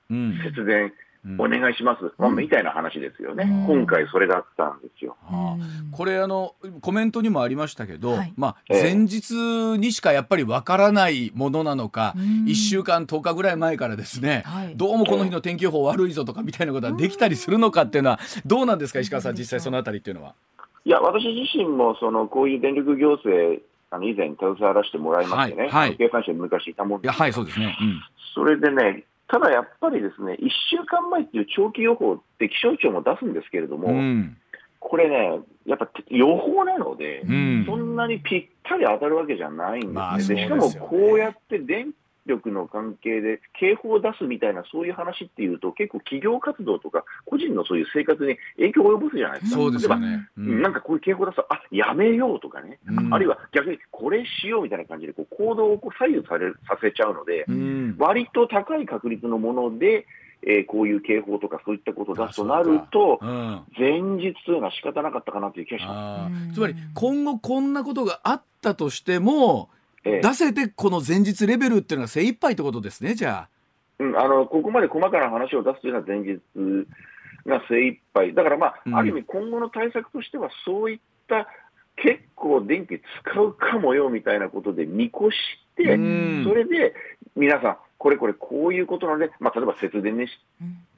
[0.44, 0.94] 節電、
[1.40, 5.16] お願いします、まあ、みたいな話ですよね、今回それだったんですよ。
[5.24, 9.32] はあ、これあの、コメントにもありましたけど、はい、まあ、前日
[9.78, 20.36] にしかやっぱりわからないものなのか、えー、1週間、10日ぐらい前からですね、はい、どうもこの日の天気予報悪いぞとかみたいなことはできたりするのかっていうのは、どうなんですか、石川さん、実際そのあたりっていうのは。
[20.84, 25.72] いや、私自身もそのこういう電力行政、あの以前、携わらせてもらいましてね、はい。
[25.72, 28.02] はい、経産省に昔いたもんですはい、そうですね、うん、
[28.36, 34.38] それでね、ただやっぱりですね、1週間前っていう長期予報って気象庁も出すんですけれども、うん、
[34.80, 39.94] これね、やっぱ予報なので、うん、そんなにぴったり当たるわけじゃないんですね。
[39.94, 41.94] まあ、で、ね、しかもこうやって電
[42.26, 49.60] 力の関係で警報を出すみたいなそういう話っていうと結構企業活動とか個人のそういう生活に影響を及ぼすじゃないですか。
[49.60, 60.06] そうですよね、うん、なんかこういう警報出すとあやめようとかね、うん、あるいは逆にこれしようみたいな感じでこう行動をこう左右されさせちゃうので、うん、割と高い確率のもので
[60.46, 66.54] えー、こういう警報とかそういったことを出すとなると、うん、前日というのは仕方なかったかなという気がします。
[66.56, 69.70] つまり今後こんなことがあったとしても
[70.04, 73.50] 出せてこの前日レベルっていうのは精一杯ってことですね、じゃあ。
[74.00, 76.42] うん、あのここまで細かな話を出すというのは前日
[77.46, 81.48] が精一杯、だからまあ、うん、ある意味、今後の対策としては、そういった
[81.96, 85.38] 結構電気使うかもよみたいなことで見越し
[85.76, 85.84] て、
[86.44, 86.94] それで
[87.36, 90.32] 皆さん、これこれこういうことなので、まあ、例えば節電にし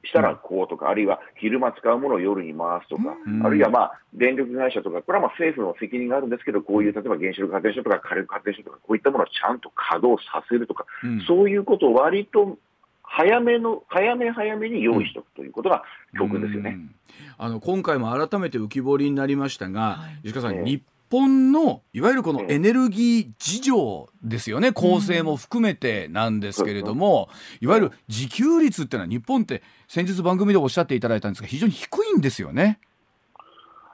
[0.05, 10.85] したらこうとか、あるいは昼間使うものを夜に回すとか、あるいはまあ電力会社とか、これはまあ政府の責任があるんですけど、こういう例えば原子力発電所とか火力発電所とか、こういったものをちゃんと稼働させるとか、
[11.27, 12.57] そういうことを割と
[13.03, 15.83] 早めの早め早めに用意しておくということが
[16.17, 16.79] 教訓ですよね。
[17.37, 20.81] あの今回も改めて浮き彫りになりましたが、石川さん、日
[21.15, 27.29] 本のいわゆるこのエネルギー事情ですよね、構成も含めてなんですけれども、
[27.61, 32.79] いわゆる自給率っていうのは日本って先日番組でおっしゃっていただいたんですが非常に低いんですよね。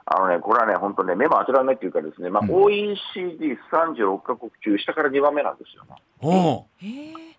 [0.04, 5.94] あのね、これはね、本当ね、目も当てられないというかですね、まあ、うん、OECD36 カ国中、下から2番目なんですよ、ね。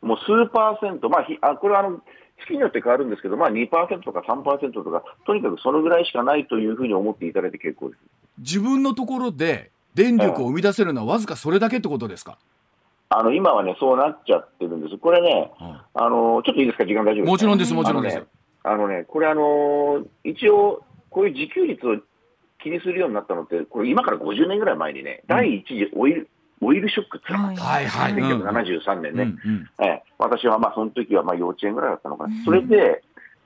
[0.01, 2.01] もう数パーセント、まあ、ひあこれはあの
[2.41, 7.99] 月によって変わるんですけど、まあ2%とか3%とか、とにかくそのぐらいしかないというふうに思っていただいて結構です。
[8.39, 12.38] 自分のところで電力を生み出せるのはわずかそれだけってことですか、
[13.10, 14.97] あの今はね、そうなっちゃってるんです。
[14.97, 17.32] これね、うん、あのちょっといいですか、時間大丈夫ですか？
[17.32, 18.21] もちろんです、もちろんです。
[18.63, 21.97] あのね、これあの、一応、こういう自給率を
[22.62, 26.29] 気にするようになったのって、これ今から50年ぐらい前にね、うん、第一次オイル、
[26.62, 27.86] オイルショックってのがはい。
[27.86, 33.03] はい、1973年ね、うんうん、えー、私はまあその時はまあ幼稚園ぐらいだったのかな、それで、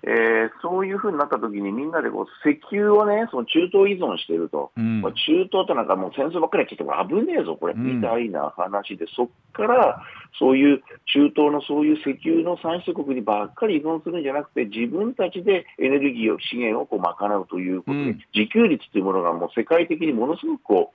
[0.09, 5.11] えー、そういうふうになった時にみんなでこう石油をね、その中東依存していると、うん、中
[5.51, 10.01] 東ってなんかもう戦争ばっかりやっちゃって危ねえぞ、これ、うん、みたいな話で、そこから
[10.39, 10.81] そういう
[11.13, 20.93] 中東のそういう石油の産出国にばっかり依存するんじゃなくて、自分たちでエネルギーを、資源をこう賄うということで、うん、自給率というものがもう世界的にものすごくこ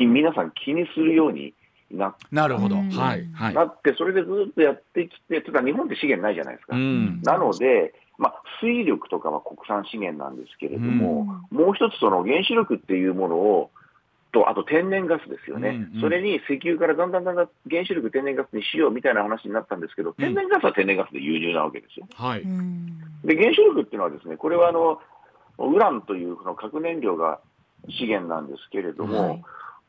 [0.00, 1.52] う皆さん気にするように
[1.90, 3.28] ななるほど、はい。
[3.32, 6.74] はい、なって、それでずっとやってきて、ただ日本って資源ないじゃないですか。
[6.76, 13.70] なので、まあ、水力とかは国産資源なんですけれども、もう一つ、その原子力っていうものを、
[14.32, 22.06] とあと天然ガスですよね、うんうん、それに石油からだんだんだんだん原子力、天然ガスにしようみたいな話になったんですけど、天然ガスは天然ガスで優秀なわけですよ。
[22.14, 22.42] はい、
[23.24, 25.00] で原子力っていうのは、ですねこれはあの
[25.58, 27.40] ウランというの核燃料が
[27.88, 29.44] 資源なんですけれども、はい、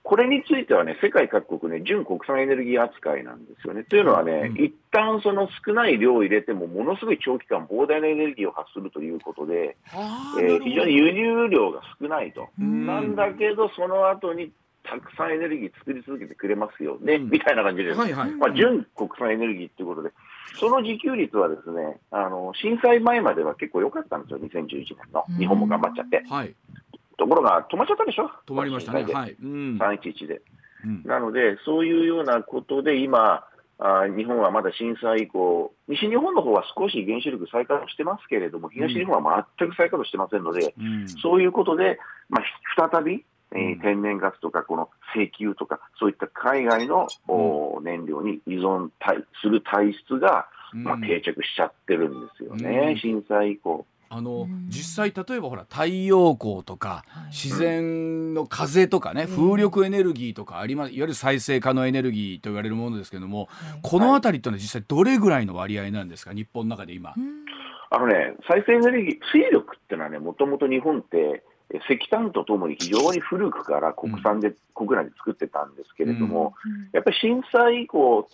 [0.07, 3.83] これについてはね、世界各国ね、純国産エネルギー扱いなんですよね。
[3.83, 12.47] というのはね、うん、一旦その少ない量を入れても、ものすごい長期間、膨大なエネルギーを発するということで、えー、非常に輸入量が少ないと。
[12.57, 14.53] なんだけど、その後に
[14.89, 17.99] たくさんエネルギー作り続けてくれますよね、うん、みたいな感じです。
[17.99, 20.11] はいはい、まあ、純国産エネルギーということで、
[20.57, 25.25] その自給率はですね、あの震災前までは結構良かったんですよ、2011年の。
[25.37, 26.23] 日本も頑張っちゃって。
[26.29, 26.55] はい、
[27.17, 29.35] ところが、止まっちゃったでしょ、止まりましたね、はい。
[29.41, 30.41] うん、311で、
[30.85, 31.03] うん。
[31.03, 33.43] なので、そういうようなことで今、
[33.79, 41.99] あ日本はまだ震災以降、西日本の方は少し原子力再稼働してますけれども、東日本は全く再稼働してませんので、うん、そういうことで、
[42.29, 48.89] まあ、再びえー、天然ガスとかこの石油とか、そういった海外の、うん、燃料に依存
[49.41, 53.85] する体質が、まあ、定着しちゃってるんですよね、うん、震災以降。
[54.09, 63.49] あの、実際例えばほら太陽光とか、自然の風とかね、風力エネルギーとかありますいわゆる再生可能エネルギーと言われるものですけども、
[63.81, 66.33] この辺りというのは実際どれぐらいの割合なんですか？
[66.33, 67.13] 日本の中で今。
[67.89, 71.43] あのね、再生エネルギー、水力っていうのはね、もともと日本って
[71.89, 76.53] 石炭とともに非常に古くから国産で、国内で作ってたんですけれども、
[76.91, 78.27] やっぱり震災以降、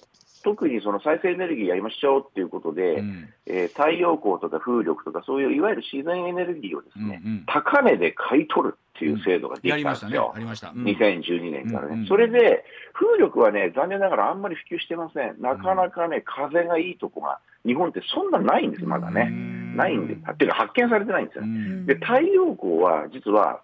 [0.44, 10.44] 特にその再生エネルギーやりましょうっていうことで、うん、えー、太陽光とか風力とか、そういういわゆる自然エネルギーをですね、うんうん、高値で買い取るっていう制度ができたんですよ、うん。
[10.74, 10.92] ね。
[10.92, 19.30] うん、2012年からね、うんうん、それで風力はね、残念ながらあんまり普及してません、なかなかね、風がいいとこが、日本ってそんなないんです、まだね、
[19.76, 21.44] ないんで、っていうか発見されてないんですよ。
[21.86, 23.62] で太陽光は実は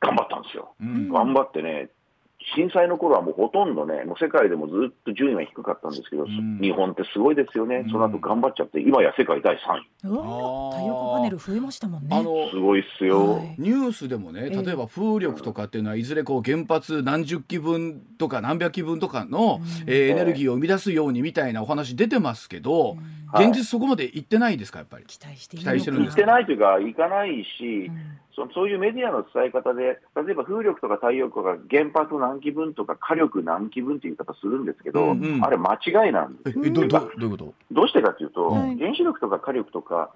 [0.00, 1.88] 頑張ったんですよ、頑張ってね、
[2.54, 9.88] 震災の頃はもうほとんどね、もう世界でもずっと順位は低かったんですけど、うん、日本ってすごいですよね、うん、その後頑張っちゃって、今や世界第3位。
[10.02, 12.08] 太陽光パネル増えましたもんね。
[12.12, 22.96] あのすごいっすよ、はい、ニュースでもね、例えば風力とかっていうのは、いずれこう原発何十基分とか何百基分とかの、うん、えー、エネルギーを生み出すようにみたいなお話出てますけど、
[23.34, 25.04] 現実そこまでいってないですか、やっぱり？
[25.06, 26.22] 期待して期待してるんですか？
[26.22, 27.90] いってないというか、いかないし、
[28.34, 36.58] そそういうメディアの伝え方で、例えば風力とか太陽光が原発何基分とか火力何基分っていう言い方するんですけど、うんうん、あれ間違いなんです。
[36.58, 37.54] えどどどういうこと？
[37.72, 40.10] どうしてかというと、原子力とか火力とか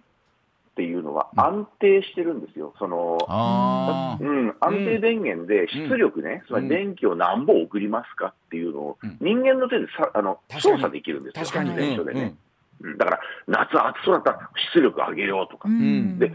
[0.73, 3.19] っていうのは安定してるんですよ、その
[4.21, 12.35] うん、安定電源で出力ね、つまり電気を何本送りますかっていうのを、人間の手でさあの操作できるんですよ、発電所でね。
[12.99, 15.69] だから夏暑そうだったら出力上げようとか、
[16.19, 16.33] で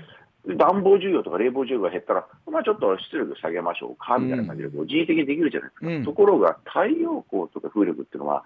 [0.48, 8.44] 暖房需要とか冷房需要が減ったら、まあ、ちょっと出力下げましょうかみたいな感じで、人為的にできるじゃないですか、うん、ところが太陽光とか風力っていうのは、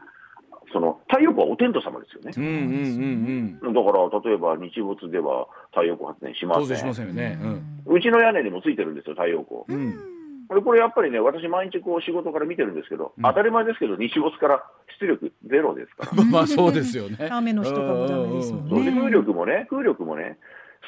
[0.72, 7.40] その太陽光はお天道様ですよね、うんうんうんうん、だから例えば日没では太陽光発電しません、しませんよね、
[7.86, 9.62] うん、うちの屋根にもついてるんですよ、太陽光。
[9.68, 10.19] うん
[10.50, 14.64] これやっぱりね、私、毎日こう仕事から見てるんですけど、うん、当たり前ですけど、日没から
[15.00, 16.24] 出力ゼロですから。
[16.26, 17.18] まあそうですよね。
[17.32, 18.92] 雨の日とかもダメですもんね。
[18.92, 20.40] 風力もね、風力もね、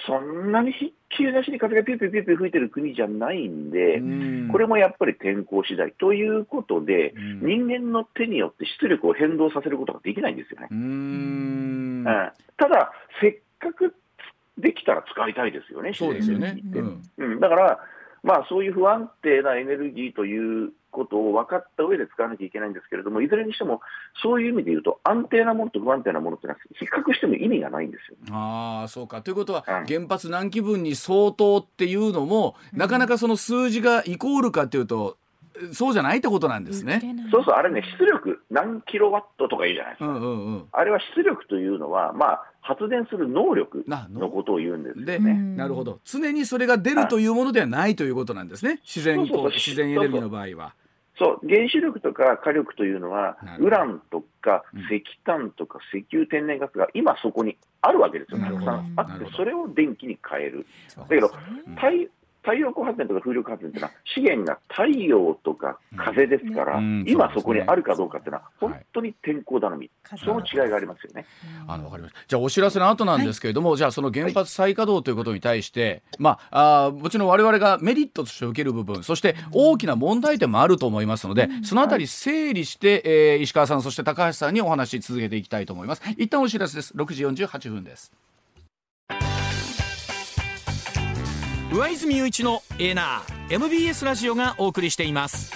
[0.08, 10.70] そんなにひっきりなしに風がピューピューピューピュー吹いてる国じゃないんで、んこれもやっぱり天候次第ということで、人間の手によって出力を変動させることができないんですよね。
[10.72, 12.04] うん、
[12.58, 13.94] ただ、せっかく
[14.58, 16.58] できたら使いたいですよね、そうですよね、
[17.18, 17.80] うん、だから、
[18.24, 23.82] まあ、そういう不安定なエネルギーということを分かった上で使わなきゃいけないんですけれども、いずれにしても、
[24.22, 29.22] そういう意味で言うと、安定なものと不安定なものってのは、比較しても意味がないんですよ、ね、あそうか。
[29.22, 35.18] ということは、うん、原発何基分に相当っていうのも、なかなかその数字がイコールかというと、
[35.74, 37.02] そうじゃないってことなんですね。
[37.32, 40.08] そうそう、あれね、出力何キロワットとか言うじゃないですか。
[40.08, 44.30] うんうんうん、あれは出力というのは、まあ、発電する能力の？
[44.30, 45.06] ことを言うんですね。
[45.06, 46.00] でなるほど。
[46.06, 48.80] 常にそれが出るというものではないということなんですね。
[48.84, 50.74] 自然自然エネルギーの場合は。
[51.18, 60.66] そう原子力とか火力というのは、ウランとか石炭とか石油、天然ガスが今そこにあるわけですよ、たくさんあって、それを電気に変える。
[60.98, 61.28] だけど、
[61.76, 62.10] 太
[62.44, 71.26] 太陽光発電とか風力発電っていうのは、資源が太陽とか風ですから、うん、今そこにあるかどうかっていうのは、本当に天候頼み、はい、その違いがありますよね。
[71.68, 72.20] あのわかりました。
[72.28, 86.02] じゃあ、お知らせの後なんですけれども、はい、じゃあ、その原発再稼働ということに対して、まあ、あもちろんわれわれがメリットとして受ける部分、そして大きな問題点もあると思いますので、そのあたり整理して、えー、石川さん、そして高橋さんにお話し続けていきたいと思います。
[86.18, 86.94] 一旦お知らせです。
[86.96, 88.12] 6時48分です。
[91.74, 95.54] 上泉雄一のエーナー MBS ラジオがお送りしています。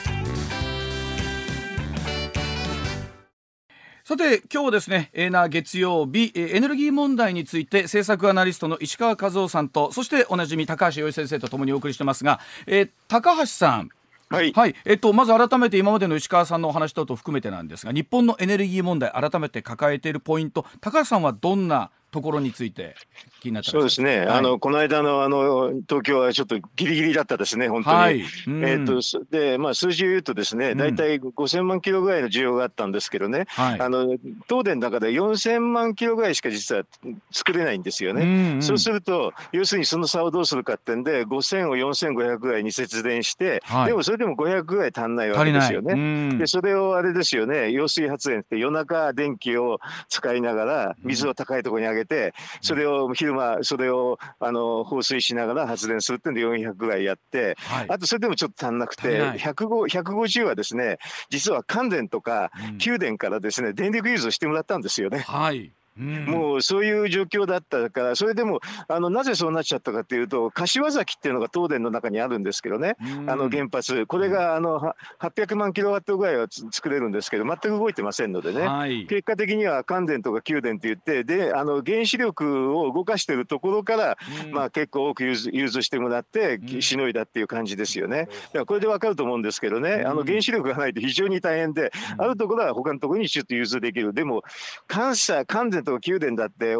[4.05, 13.89] さて今日はですねエーナー月曜日エネルギー問題について政策アナリストの石川和夫さんとそしておなじみ高橋洋一先生とともにお送りしてますが、えー、高橋さん。
[14.29, 22.95] はい、はい、えっと、まず改めて今までの石川さんのお話等々含めてなんですが日本のエネルギー問題改めて抱えているポイント高橋さんはどんなところについて
[23.41, 27.95] 気になってそうですね、はい、あのこの間のあの東京はちょっとギリギリだったですね、本当に。
[27.97, 28.21] はい。
[28.47, 34.15] うん、えーとでまあ、数字を言うと、ですね大体5000万キロぐらいの需要があったんですけどね、はい、あの
[34.47, 36.83] 東電の中で4000万キロぐらいしか実は
[37.31, 38.21] 作れないんですよね。
[38.21, 46.37] うんうん、そうすると、要するにその差をどうするかってんで、5000を4500ぐらいに節電して、はい、でもそれでも500ぐらい足んないわけですよね。
[46.37, 60.97] でそれをあれですよね、揚水発電って夜中電気を使いながら、水を高いところに上げて、それを昼間、それをあの放水しながら発電するってんで400ぐらいやって、はい、あとそれでもちょっと足んなくて、150はですね、
[61.29, 62.51] 実は関電とか
[62.83, 65.19] 宮電からですね、電力融通してもらったんですよね。
[65.19, 72.95] はいもうそういう状況だったから、それでもあのなぜそうなっちゃったかというと、柏崎っていうのが東電の中にあるんですけどね、
[73.27, 84.17] あの原発、これがあの800万キロワットぐらいは作れるんですけど、全く動いてませんのでね、はい、結果的には関電とか給電といって、であの原子力を動かしているところから、
[84.51, 88.25] まあ、結構多く融通してもらって、しのいだっていう感じですよね。
[88.25, 94.43] だからこれで分かると思うんですけどね、あの原子力がないと非常に大変で、あるところは他のところにちょっと融通できる、でも、
[94.87, 96.75] 関西、関電とか宮殿だって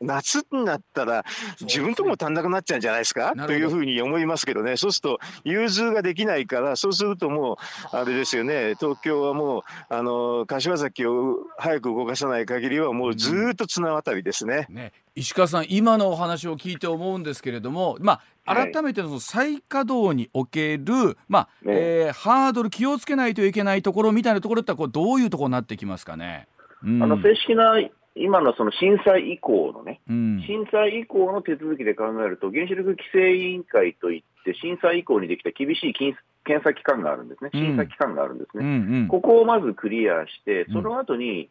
[0.00, 1.24] 夏になったら
[1.62, 3.32] 自分とも足んなくなっちゃうんじゃないですか？
[3.46, 4.76] というふうに思いますけどね。
[4.76, 7.58] そうすると融通ができないからそうするとも
[7.92, 8.74] うあれですよね。
[8.78, 14.66] 東京はもうあの柏崎を早く動かさない限りはもうずっと綱渡りですね。
[14.68, 14.92] ね。
[15.14, 21.74] 石川さん今のお話を聞いて思うんですけれども、まあ、改めての再稼働における、まあね。
[21.74, 26.46] えー、ハードル気をつけないといけないところみたいなところってこうどういうところになってきますかね？
[26.82, 27.76] うん、あの正式な
[28.16, 36.16] 今のその震災以降のね、うん、震災以降の手続きで考えると、原子力規制委員会といって、震災以降にできた厳しい検
[36.64, 38.94] 査機関があるんですね、審査機関があるんですね、うんうん。
[38.94, 41.50] うん、ここをまずクリアして、その後に、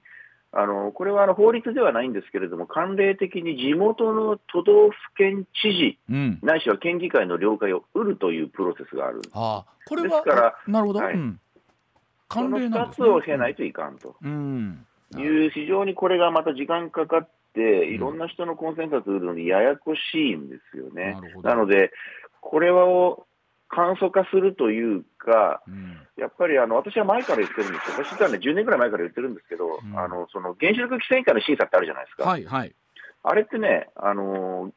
[0.52, 11.14] あのこれはあの法律ではないんですけれども、慣例的に地元の都道府県知事、うん、ないしは県議会の了解を得るというプロセスがあるあこれですから、なるほど、はい。
[11.14, 11.40] うん、
[12.28, 14.16] この2つを経ないといかんと。
[14.22, 14.86] うん
[15.18, 21.18] いう非常にこれがまた時間かかって、いろんな人のコンセンサス売るのにややこしいんですよね。
[21.44, 21.92] なので、
[22.42, 23.26] これを
[23.70, 32.24] 簡素化するというか、うん、やっぱりあの私は前から言ってるんですよ、私はね、10年ぐらい前から言ってるんですけど、うん、あのその原子力規制委員会の審査ってあるじゃないですか。
[32.24, 32.74] はいはい、
[33.24, 34.72] あれってね、あの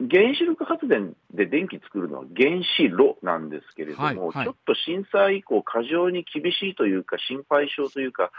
[0.00, 8.32] 原子力発電で電気作るのは原子炉なんですけれども、はいはい、ちょっと震災以降、過剰に厳しいというか、心配性というか、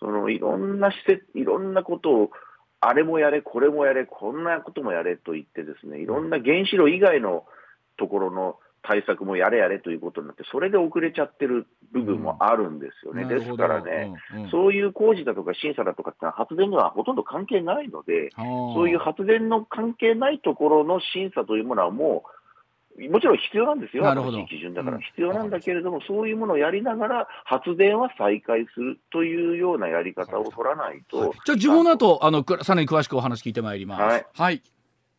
[0.00, 2.30] そのいろんな施設、いろんなことを、
[2.80, 7.44] あれもやれ、これもやれ、こんなこともやれと言ってですね、いろんな原子炉以外の
[7.96, 13.22] ところの対策もやれやれということになって、それで遅れちゃってる部分もあるんですよね。
[13.22, 22.37] うん、ですからね、うんうん、そういう工事だとか審査だとかってのは発電にはほとんど関係ないので、そういう発電の関係ないところの審査というものはもう、
[23.08, 24.98] もちろん必要なんですよ、新しい基準だから。
[24.98, 31.18] 必要なんだけれども、うん、そういうものをやりながら、発電は再開するというようなやり方を取らないと。
[31.18, 34.02] はい、じゃあ、自分の後あのさらに詳しくお話聞いてまいります。
[34.02, 34.62] はい、はい。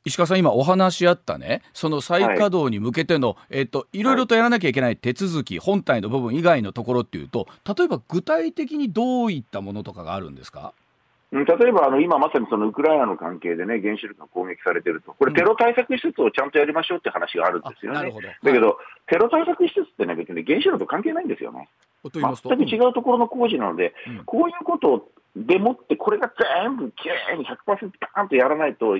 [0.05, 10.73] 石川さん、今お話あったね、その再稼働に向けての、はい、えっと、いろいろとやらなきゃいけない手続き、はい、本体の部分以外のところっていうと、例えば具体的にどういったものとかがあるんですか？
[11.31, 18.11] 例えばあの今まさにそのウクライナの関係でね、原子力が攻撃されてると、これ、テロ対策施設をちゃんとやりましょうって話があるんですよね。
[18.43, 21.69] だけど、テロ対策施設ってね、別に原子力と関係ないんですよね。
[22.03, 26.31] 全く違うところの工事なので、うん、こういうことでもって、これが
[26.63, 28.97] 全部きれいに100%パーンとやらないと、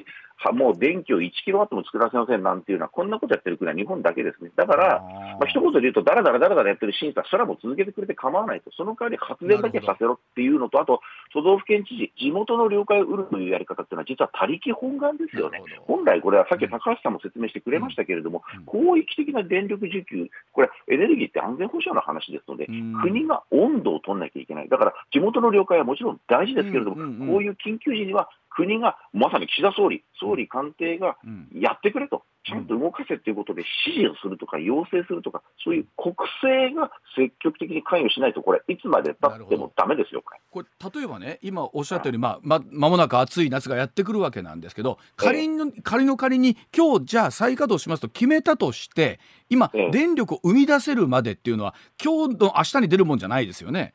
[0.53, 4.51] もう電気を1キロワットも作らせませんなんていうのは、こんなことやってる国は日本だけですね。
[4.55, 5.01] だから、
[5.39, 11.01] まあ一言で言うと、だらだらだらだらやってる審査、それはもう続けてくれて構わないと、その代わり発電だけさせろっていうのと、あと、
[11.33, 15.61] 都道府県知事、地元の了解を得るというやり方っていうのは、実は他力本願ですよね。
[15.85, 24.69] 本来、これはさっき高橋さんも説明してくれましたけれども、うん、広域的な電力需給、これ、エネルギーって安全保障の話ですので、うん、国が温度を取らなきゃいけない。
[24.69, 31.17] だから、地元の了解はもちろん大事ですけれども、こういう緊急時には国が、まさに岸田総理、総理官邸が
[31.53, 40.39] やってくれと、ちゃんと動かせということで指示をするとか、要請するとか、そういう国政が積極的に関与しないと、これ、いつまでたってもだめですよ、これ。
[40.51, 49.19] これ例えばね、今おっしゃったように、まあままもなく暑い夏がやってくるわけなんですけど、仮の仮の仮に、今日じゃあ再稼働しますと決めたとして、
[49.49, 53.93] 今、電力を生み出せるまでっていうのは、今日の明日に出るもんじゃないですよね。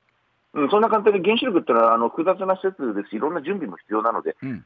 [0.55, 4.64] うん、そんな簡単に原子力ってのはあの複雑な施設ですし、いろんな準備も必要なので、うん、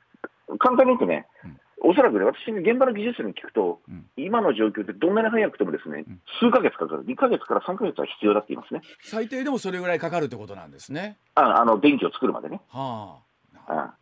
[0.59, 6.05] 簡単に言うとね、うん、おそらくね、私、現場の技術者に聞くと、うん、今の状況でどんなに早くてもですね、
[6.41, 8.83] 数ヶ月かかる、2ヶ月から3ヶ月は必要だって言いますね。
[9.03, 11.17] 最低でもそれぐらいかかるってことなんですね。
[11.35, 12.61] ああの電気を作るまでね。
[12.69, 13.19] は
[13.67, 13.95] あ、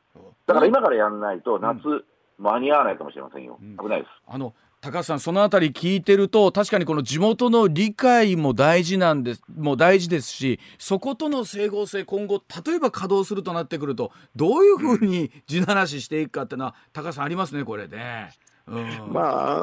[0.46, 2.04] だから今からやらないと、夏、
[2.38, 4.10] 間に合わないかもしれませんよ、危ないです。
[4.26, 18.32] あの高橋さんそのあたり聞いてると確かにこの地元の理解も大事なんですもう大事ですしそことの整合性今後例えば稼働するとなってくるとどういうふうに地ならししていくかっていうのは高橋さんありますねこれね。
[18.68, 19.20] うん、ま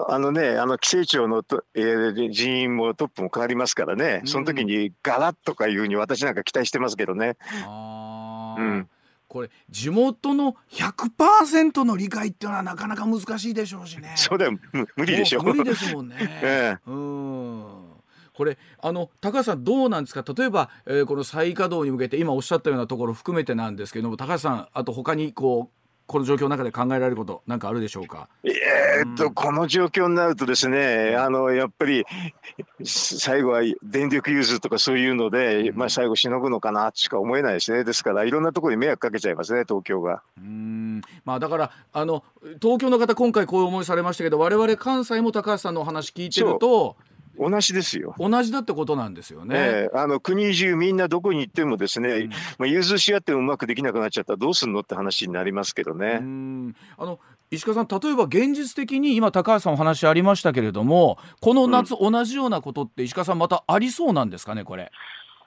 [0.08, 7.36] ああのねあの規制庁のと、えー、人員もトップも変わりますからね、その時にガラッとかいうふうに私なんか期待してますけどね。
[7.66, 8.90] あうん
[9.34, 14.14] これ地元の100%の理解っていうのはなかなか難しいでしょうしね。
[14.16, 14.60] そうだよ
[14.96, 15.42] 無理でしょ。
[15.42, 16.16] 無理ですもんね。
[16.22, 17.66] ええ、うん
[18.36, 20.24] これあの高橋さんどうなんですか？
[20.38, 28.28] 例えば、えー、この再稼働に向けて今おっしゃったようなところ含めてなんですけども高橋さんあと他にこうこの状況の中で考えられることなんかあるでしょうか？
[28.44, 32.06] えー、っと、うん、この状況になるとですね、あのやっぱり
[32.84, 37.84] 最後は電力融通とかそういうので、まあ最後しのぐのかなしか思えないですね。
[37.84, 40.22] ですからいろんなところに迷惑かけちゃいますね、東京が。
[40.38, 42.24] うんまあだからあの
[42.62, 46.98] 東京の方今回こういう思いされましたけど、我々関西も高橋さんのお話聞いてると。
[47.38, 48.16] 同じですよ。
[48.20, 49.56] 同じだってことなんですよね。
[49.58, 56.22] えー、あの国中みんなどこに行ってもですね、うん、まあ融通し合ってうまくできなくなっちゃったらどうすんのって話になりますけどね。
[56.98, 57.20] あの
[57.52, 64.92] 石川さん例えば現実的に今高橋さんお話ありましたけれどもこの夏、同じようなことって石川さんまたありそうなんですかねこれ。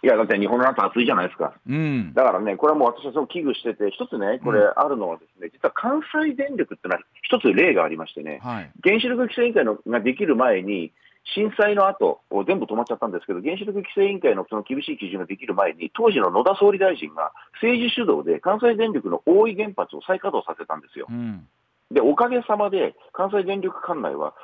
[0.03, 1.55] いや、だって日本の夏暑いじゃないですか。
[1.67, 10.93] うん、だからね、これはもう私はそう危惧してて、一つね、これあるのはですね、実は関西電力ってのは一つ例がありましてね、はい、原子力規制委員会のができる前に、
[11.35, 21.07] 震災の後全部止まっちゃったんですけど、原子力規制委員会のその厳しい基準ができる前に、当時の野田総理大臣が政治主導で関西電力の大井原発を再稼働させたんですよ。
[21.11, 21.47] うん、
[21.91, 24.35] で、おかげさまで関西電力管内は、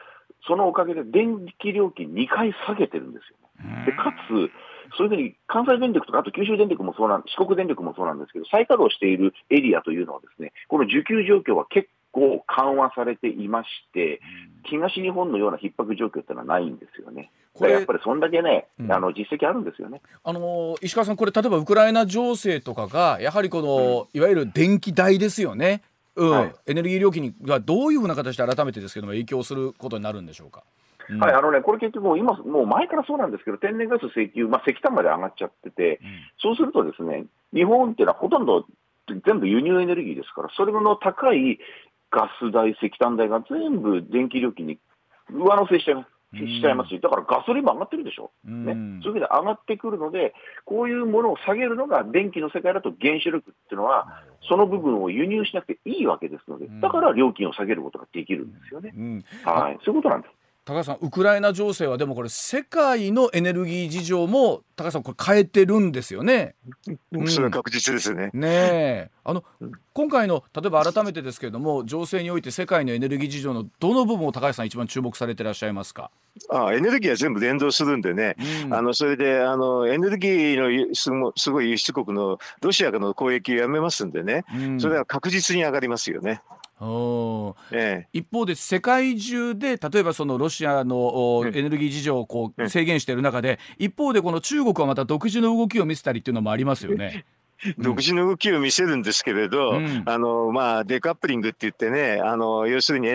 [0.46, 3.84] そのおかげで電気料金2回下げてるんですよ、ね。
[3.86, 4.50] でかつ
[4.96, 14.20] そういうふうに関西電力とか、あと九州電力もそうなん、四国電力もそうなんですけど、再稼働しているエリアというのはですね、この需給状況は結構緩和されていまして、
[14.64, 17.30] 東日本のような逼迫状況っていうのはないんですよね。
[17.54, 20.00] これやっぱりそんだけね、うん、あの実績あるんですよね。
[20.22, 25.82] あの石川さん、これ例えばウクライナ情勢とかがやはりこの、うん、いわゆる電気代ですよね。
[26.14, 30.62] うん、はい、エネルギー料金がどういうふうな形で改めてですけども影響することになるんでしょうか。
[31.08, 38.66] うん、はい、あのね、これ結局もう今、もう前からそうなんですけど、天然ガス請求、まあ、石炭まで上がっちゃってて、うん、そうするとですね、日本っていうのはほとんど
[39.26, 41.58] 全部輸入エネルギーですから、それの高い
[42.12, 44.78] ガス代、石炭代が全部電気料金に
[45.30, 46.12] 上乗せしちゃいます。
[46.34, 50.32] しちゃいますし、だからガソリンも上がってるでしょ、ね、そういう意味で上がってくるので、
[50.64, 58.94] こういうものを下げるのが電気の世界だと原子力っていうのは、その部分を輸入しなくていいわけですので、だから料金を下げることができるんですよね。
[59.44, 60.41] はい、そういうことなんです。
[60.64, 66.54] 高橋さん、ウクライナ情勢はでもこれ世界のエネルギー事情も高橋さんこれ変えてるんですよね。
[67.10, 68.30] うん、それは確実ですね。
[68.32, 69.42] ねあの
[69.92, 76.12] 今回の例えば改めてですけれども情勢において世界のエネルギー事情のどの部分を高橋さん一番注目されていらっしゃいますか？
[76.48, 86.40] あエネルギーは全部連動するんでね、うん、あのそれであのエネルギーのすごすごい輸出国のロシアの攻撃をやめますんでね、うん、それは確実に上がりますよね。
[87.70, 97.24] ええ、一方で世界中で例えばそのロシアのエネルギー事情をこう制限している中で一方でこの中国はまた独自の動きを見せたりっていうのもありますよね。
[97.78, 103.08] 独自の動きを見せるんですけれど、うん、あのまあ、デカップリングって言ってね、あの要するに、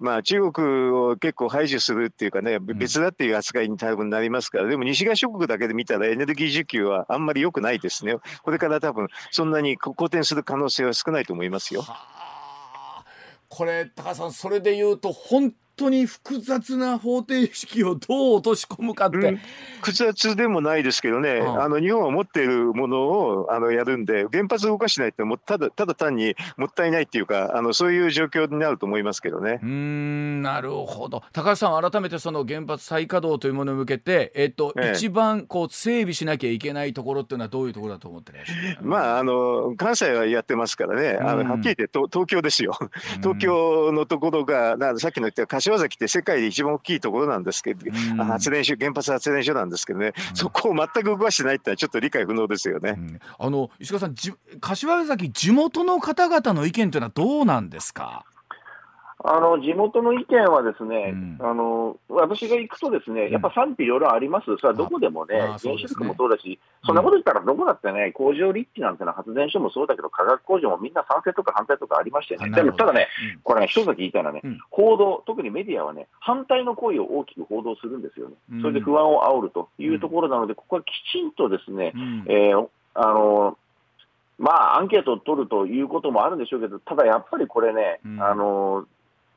[0.00, 11.84] まあ、中国を結構排除するっていうかね、別だっていう扱いに多分なりますから、でも西側諸国だけで見たらエネルギー需給はあんまり良くないですね、これから多分そんなに好転する可能性は少ないと思いますよ。
[13.48, 19.40] これ高橋さんそれで言うと本当に複雑な方程式をどう落とし込むかって、うん、
[19.76, 29.60] 複雑でもないですけどね、うん、あの日本は持っているものをあのやるんで原発動かしないってもただただ単にもったいないっていうかあのそういう状況になると思いますけどね。
[29.62, 31.22] うんなるほど。
[31.32, 42.78] 高橋さん改めてその原発再稼働というものに向けて、えっと、ええ、一番こう整備しなきゃいけないところっていうのはどういうところだと思ってらっしゃるまああの関西はやってますからね、あのはっきり言って東京ですよ。
[43.22, 52.94] 東京のところがなさっきの言った柏崎って世界で一番大きいところなんですけど、うん、発電所原発発電所なんですけどね、うん、そこを全く動かしてないってのはちょっと理解不能ですよね。
[52.96, 54.14] うん、あの石川さん
[54.60, 58.24] 柏崎地元の方々の意見というのはどうなんですか？
[59.28, 73.08] あの地元の意見はですね、うん、あの私が行くとですね、やっぱ賛否いろいろあります、それはどこでもね、原子力もそうだし、そんなこと言ったらどこだってね、工場立地なんてのは発電所もそうだけど、化学工場もみんな賛成とか反対とかありましてね、でもただね、
[73.42, 81.92] これね、一つだけ言いたいのはね、報道、特にメディアはね、反対の声を大きく報道するんですよね、それで不安を煽るというところなので、ここはきちんとですね、
[82.28, 83.58] えー、あの
[84.38, 88.86] まあ、アンケートを取るということもあるんでしょうけど、ただやっぱりこれね、あの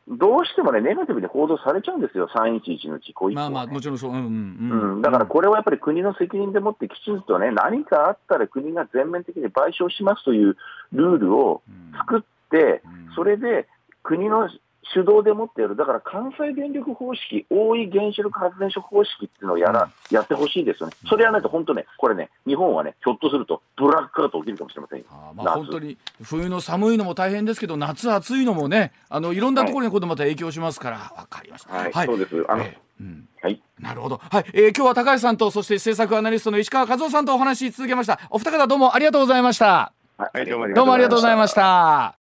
[0.10, 10.57] どうしてもね、ネガティブに報道されちゃうんですよ、311の事故以降、ね、まあまあ、もちろんそう、うんうんうん、だからこれはやっぱり国の責任でもってきちんとね、何かあったら国が全面的に賠償しますという
[10.93, 11.62] ルールを
[11.97, 12.82] 作って、
[13.16, 13.68] それで
[14.01, 14.49] 国の
[14.93, 31.73] 主導でもってやる、だから関西電力方式、大井原子力発電所方式っていうのをやら、うん、やってほしいですよね、それやらないと本当ね、これね、日本はね、ひょっとするとブラックアウト起きるかもしれませんあまあ、本当に冬の寒いのも大変ですけど、夏暑いのもね、あのいろんなところにこまた影響しますから、わ、はい、かりました。
[31.73, 32.45] はい、はい、そうです。
[32.47, 33.27] あの、えー、うん。
[33.41, 34.45] はい、なるほど、はい。
[34.53, 38.19] えー、今日は高橋さんとそして政策アナリストの石川和夫さんとお話し続けました。
[38.29, 42.15] お二方どうもありがとうございました、はい、どうもありがとうございました